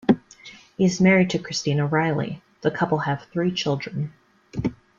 [0.77, 4.11] He is married to Christina Riley; the couple have three children.